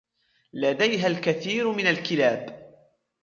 [0.53, 2.73] لديها الكثير من الكلاب.